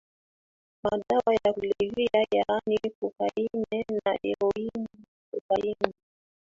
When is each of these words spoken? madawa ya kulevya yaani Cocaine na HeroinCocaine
madawa 0.83 1.39
ya 1.45 1.53
kulevya 1.53 2.25
yaani 2.31 2.79
Cocaine 2.99 3.85
na 4.05 4.17
HeroinCocaine 4.23 5.93